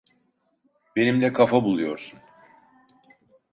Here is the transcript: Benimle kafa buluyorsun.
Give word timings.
Benimle 0.95 1.33
kafa 1.33 1.63
buluyorsun. 1.65 2.19